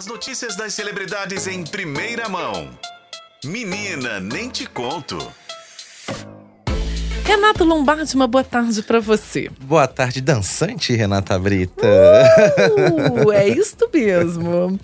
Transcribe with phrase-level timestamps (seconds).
[0.00, 2.70] As notícias das celebridades em primeira mão.
[3.44, 5.18] Menina, nem te conto.
[7.22, 9.50] Renato Lombardi, uma boa tarde para você.
[9.60, 11.86] Boa tarde, dançante, Renata Brita.
[13.26, 14.80] Uh, é isto mesmo.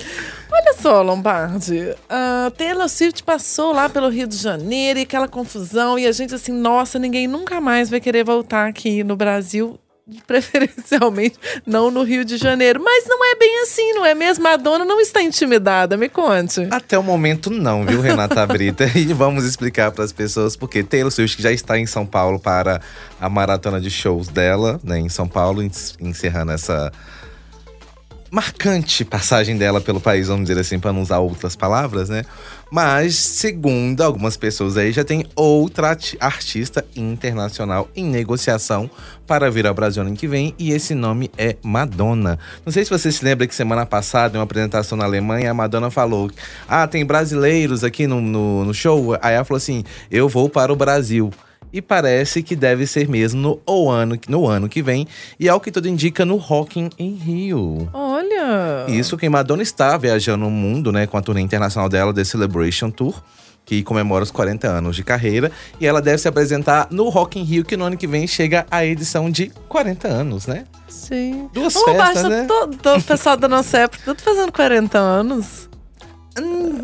[0.52, 5.98] Olha só, Lombardi, a Taylor Swift passou lá pelo Rio de Janeiro e aquela confusão,
[5.98, 9.80] e a gente assim, nossa, ninguém nunca mais vai querer voltar aqui no Brasil
[10.26, 11.36] preferencialmente
[11.66, 12.80] não no Rio de Janeiro.
[12.82, 14.44] Mas não é bem assim, não é mesmo?
[14.44, 16.66] Madonna não está intimidada, me conte.
[16.70, 18.84] Até o momento não, viu, Renata Brita?
[18.94, 22.80] e vamos explicar para as pessoas porque Taylor Swift já está em São Paulo para
[23.20, 25.62] a maratona de shows dela, né, em São Paulo,
[26.00, 26.92] encerrando essa
[28.36, 32.22] marcante passagem dela pelo país, vamos dizer assim, para não usar outras palavras, né?
[32.70, 38.90] Mas, segundo algumas pessoas aí, já tem outra artista internacional em negociação
[39.26, 42.38] para vir ao Brasil ano que vem, e esse nome é Madonna.
[42.62, 45.54] Não sei se você se lembra que semana passada, em uma apresentação na Alemanha, a
[45.54, 46.30] Madonna falou:
[46.68, 49.16] Ah, tem brasileiros aqui no, no, no show.
[49.22, 51.32] Aí ela falou assim: Eu vou para o Brasil
[51.76, 55.06] e parece que deve ser mesmo no, o ano, no ano que vem.
[55.38, 57.90] E ao que tudo indica, no Rock in Rio.
[57.92, 58.86] Olha!
[58.88, 62.90] Isso que Madonna está viajando o mundo, né, com a turnê internacional dela, The Celebration
[62.90, 63.22] Tour
[63.66, 65.50] que comemora os 40 anos de carreira.
[65.80, 68.64] E ela deve se apresentar no Rock in Rio, que no ano que vem chega
[68.70, 70.66] a edição de 40 anos, né?
[70.86, 71.50] Sim.
[71.52, 72.46] Duas oh, festas, né?
[72.96, 75.68] o pessoal da nossa época, tudo fazendo 40 anos.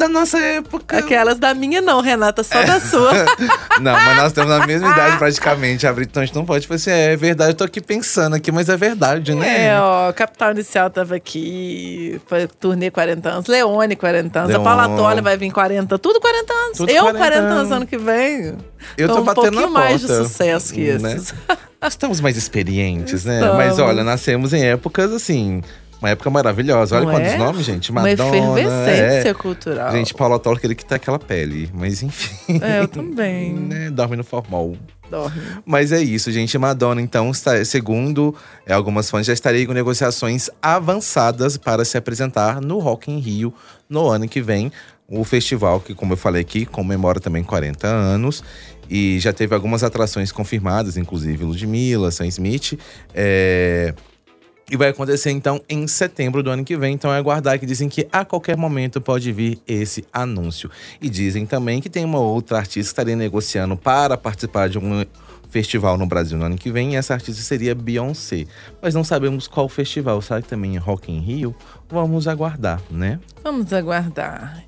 [0.03, 0.98] Da nossa época.
[0.98, 2.64] Aquelas da minha não, Renata, só é.
[2.64, 3.12] da sua.
[3.81, 6.75] não, mas nós temos a mesma idade praticamente, a Então a gente não pode falar
[6.75, 9.67] assim, é, é verdade, eu tô aqui pensando aqui, mas é verdade, né?
[9.67, 14.61] É, ó, Capital Inicial tava aqui, foi turnê 40 anos, Leone 40 anos, Leon.
[14.61, 16.78] a Paula Tolle vai vir 40, tudo 40 anos.
[16.78, 18.56] Tudo eu 40, 40 anos ano que vem.
[18.98, 21.14] Eu tô, tô batendo um pouquinho na mais de sucesso que né?
[21.14, 21.33] esses.
[21.80, 23.41] Estamos mais experientes, né?
[23.56, 25.62] Mas olha, nascemos em épocas assim
[26.03, 26.97] uma época maravilhosa.
[26.97, 27.39] Olha Não quantos é?
[27.39, 27.92] nomes, gente.
[27.92, 28.25] Madonna.
[28.25, 29.34] Uma efervescência é.
[29.34, 29.92] cultural.
[29.92, 31.70] Gente, Paula Toller queria que tá aquela pele.
[31.72, 32.61] Mas enfim.
[32.61, 33.55] É, eu também.
[33.55, 33.89] né?
[33.89, 34.75] Dorme no formal.
[35.08, 35.41] Dorme.
[35.64, 36.58] Mas é isso, gente.
[36.58, 38.35] Madonna, então, está, segundo
[38.67, 43.55] é, algumas fãs, já estaria com negociações avançadas para se apresentar no Rock in Rio
[43.89, 44.73] no ano que vem.
[45.08, 48.42] O festival, que, como eu falei aqui, comemora também 40 anos.
[48.91, 52.77] E já teve algumas atrações confirmadas, inclusive Ludmilla, Sam Smith.
[53.14, 53.95] É,
[54.72, 56.94] e vai acontecer então em setembro do ano que vem.
[56.94, 60.70] Então é aguardar que dizem que a qualquer momento pode vir esse anúncio.
[60.98, 65.05] E dizem também que tem uma outra artista que estaria negociando para participar de um
[65.50, 66.94] festival no Brasil no ano que vem.
[66.94, 68.46] E essa artista seria Beyoncé.
[68.80, 70.22] Mas não sabemos qual festival.
[70.22, 71.55] Sabe que também é Rock in Rio?
[71.90, 73.20] Vamos aguardar, né?
[73.44, 74.64] Vamos aguardar.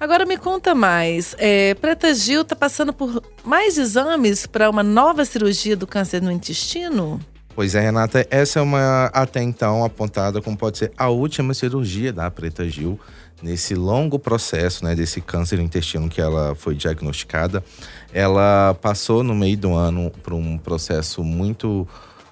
[0.00, 1.36] Agora me conta mais.
[1.38, 6.32] É, Preta Gil está passando por mais exames para uma nova cirurgia do câncer no
[6.32, 7.20] intestino?
[7.54, 12.12] Pois é, Renata, essa é uma até então apontada como pode ser a última cirurgia
[12.12, 12.98] da Preta Gil
[13.40, 17.62] nesse longo processo, né, desse câncer no intestino que ela foi diagnosticada.
[18.12, 21.86] Ela passou no meio do ano por um processo muito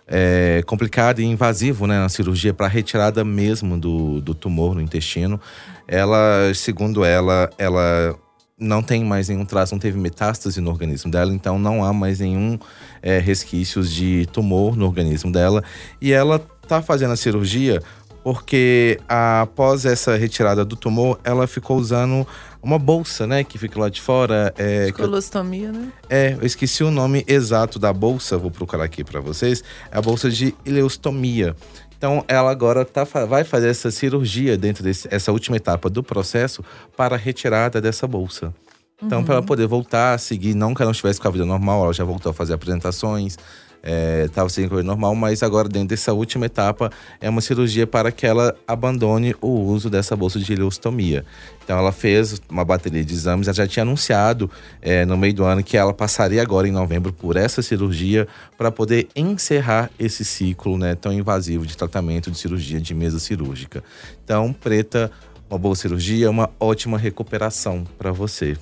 [0.08, 5.40] é, complicado e invasivo, né, na cirurgia para retirada mesmo do, do tumor no intestino.
[5.86, 8.18] Ela, segundo ela, ela
[8.62, 12.20] não tem mais nenhum traço, não teve metástase no organismo dela, então não há mais
[12.20, 12.58] nenhum
[13.02, 15.62] é, resquícios de tumor no organismo dela.
[16.00, 17.82] E ela tá fazendo a cirurgia
[18.22, 22.26] porque após essa retirada do tumor, ela ficou usando
[22.62, 24.54] uma bolsa, né, que fica lá de fora.
[24.56, 25.88] É, Colostomia, né?
[26.08, 29.64] É, eu esqueci o nome exato da bolsa, vou procurar aqui para vocês.
[29.90, 31.56] É a bolsa de ileostomia.
[32.02, 36.60] Então, ela agora tá, vai fazer essa cirurgia dentro dessa última etapa do processo
[36.96, 38.52] para a retirada dessa bolsa.
[39.00, 39.24] Então, uhum.
[39.24, 41.84] para ela poder voltar a seguir, não que ela não estivesse com a vida normal,
[41.84, 43.38] ela já voltou a fazer apresentações,
[43.82, 48.26] estava é, correr normal, mas agora dentro dessa última etapa é uma cirurgia para que
[48.26, 51.24] ela abandone o uso dessa bolsa de ileostomia.
[51.64, 54.50] Então ela fez uma bateria de exames, ela já tinha anunciado
[54.80, 58.70] é, no meio do ano que ela passaria agora em novembro por essa cirurgia para
[58.70, 63.82] poder encerrar esse ciclo né, tão invasivo de tratamento de cirurgia de mesa cirúrgica.
[64.24, 65.10] Então, Preta,
[65.50, 68.56] uma boa cirurgia, uma ótima recuperação para você.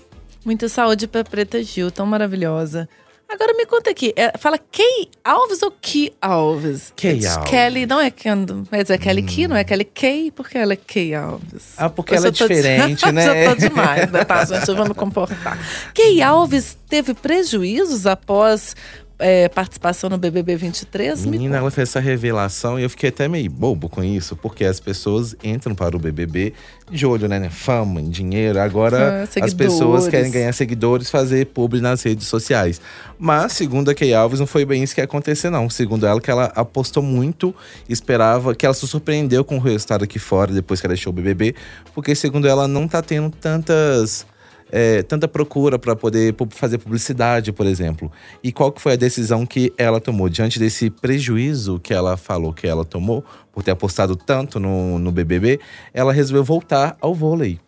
[0.45, 2.89] Muita saúde para Preta Gil, tão maravilhosa.
[3.33, 6.93] Agora me conta aqui, é, fala Kay Alves ou Key Alves?
[6.97, 7.49] Kay Alves.
[7.49, 9.27] Kelly, não é Kendo, mas é Kelly hum.
[9.27, 11.75] Key, não é Kelly Kay, porque ela é Kay Alves.
[11.77, 13.13] Ah, porque ela é diferente, de...
[13.13, 13.25] né?
[13.25, 14.69] Já tô demais, né, tá, gente?
[14.69, 15.57] Eu vou me comportar.
[15.95, 18.75] Kay Alves teve prejuízos após
[19.21, 21.25] é, participação no BBB 23?
[21.25, 24.65] Me Menina, ela fez essa revelação e eu fiquei até meio bobo com isso, porque
[24.65, 26.53] as pessoas entram para o BBB
[26.91, 27.39] de olho, né?
[27.39, 27.49] né?
[27.49, 28.61] Fama, dinheiro.
[28.61, 32.81] Agora Fã, as pessoas querem ganhar seguidores, fazer publi nas redes sociais.
[33.19, 35.71] Mas, segundo a Kay Alves, não foi bem isso que ia acontecer, não.
[35.71, 37.55] Segundo ela, que ela apostou muito,
[37.89, 41.15] esperava, que ela se surpreendeu com o resultado aqui fora, depois que ela deixou o
[41.15, 41.55] BBB,
[41.95, 44.27] porque, segundo ela, não tá tendo tantas
[44.71, 48.11] é, tanta procura para poder fazer publicidade, por exemplo.
[48.43, 52.53] E qual que foi a decisão que ela tomou diante desse prejuízo que ela falou
[52.53, 55.61] que ela tomou por ter apostado tanto no, no BBB?
[55.93, 57.59] Ela resolveu voltar ao vôlei.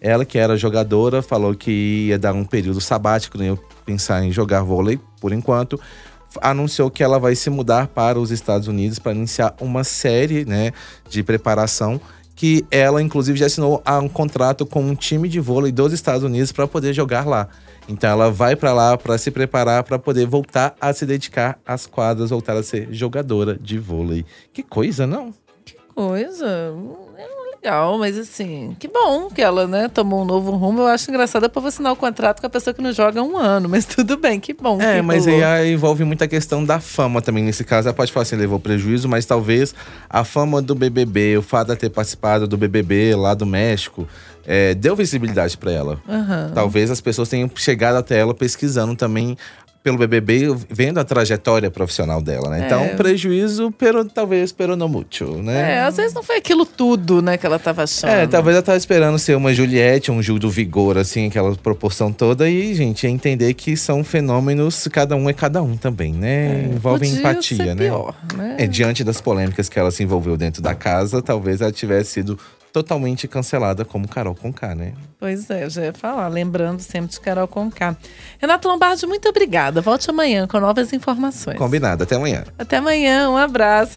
[0.00, 4.30] Ela que era jogadora falou que ia dar um período sabático, não ia pensar em
[4.30, 5.80] jogar vôlei por enquanto.
[6.42, 10.70] Anunciou que ela vai se mudar para os Estados Unidos para iniciar uma série, né,
[11.08, 11.98] de preparação
[12.36, 16.52] que ela inclusive já assinou um contrato com um time de vôlei dos Estados Unidos
[16.52, 17.48] para poder jogar lá.
[17.88, 21.86] Então ela vai para lá para se preparar para poder voltar a se dedicar às
[21.86, 24.24] quadras, voltar a ser jogadora de vôlei.
[24.52, 25.32] Que coisa, não?
[25.94, 26.74] Coisa.
[27.16, 30.80] É legal, mas assim, que bom que ela, né, tomou um novo rumo.
[30.80, 33.20] Eu acho engraçado é pra você assinar o contrato com a pessoa que não joga
[33.20, 34.80] há um ano, mas tudo bem, que bom.
[34.80, 35.44] É, que mas rolou.
[35.44, 37.44] aí envolve muita questão da fama também.
[37.44, 39.74] Nesse caso, ela pode falar assim, levou prejuízo, mas talvez
[40.08, 44.06] a fama do BBB, o fato de ter participado do BBB lá do México,
[44.46, 46.00] é, deu visibilidade para ela.
[46.08, 46.52] Aham.
[46.54, 49.36] Talvez as pessoas tenham chegado até ela pesquisando também
[49.86, 52.62] pelo BBB, vendo a trajetória profissional dela, né?
[52.62, 52.66] É.
[52.66, 55.74] Então, prejuízo, pero, talvez, pero no mucho, né?
[55.74, 58.10] É, às vezes não foi aquilo tudo, né, que ela tava achando.
[58.10, 62.10] É, talvez ela tava esperando ser uma Juliette, um Gil do Vigor, assim, aquela proporção
[62.10, 62.50] toda.
[62.50, 66.64] E, gente, é entender que são fenômenos, cada um é cada um também, né?
[66.64, 67.84] Envolve Podia empatia, né?
[67.84, 68.56] Pior, né?
[68.58, 72.36] É, diante das polêmicas que ela se envolveu dentro da casa, talvez ela tivesse sido
[72.76, 74.92] totalmente cancelada como Carol Conká, né?
[75.18, 77.96] Pois é, já ia falar, lembrando sempre de Carol Conká.
[78.38, 79.80] Renato Lombardi, muito obrigada.
[79.80, 81.56] Volte amanhã com novas informações.
[81.56, 82.44] Combinado, até amanhã.
[82.58, 83.94] Até amanhã, um abraço.